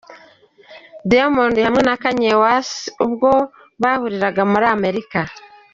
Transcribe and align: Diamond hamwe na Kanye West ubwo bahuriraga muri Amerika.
Diamond 1.09 1.55
hamwe 1.65 1.81
na 1.87 1.95
Kanye 2.03 2.31
West 2.41 2.75
ubwo 3.05 3.29
bahuriraga 3.81 4.41
muri 4.51 4.65
Amerika. 4.75 5.19